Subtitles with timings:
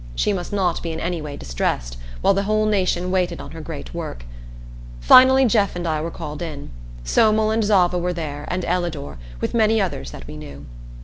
[0.15, 3.61] She must not be in any way distressed, while the whole nation waited on her
[3.61, 4.25] Great Work.
[4.99, 6.71] Finally Jeff and I were called in.
[7.05, 10.65] Somel and Zava were there, and Ellador, with many others that we knew.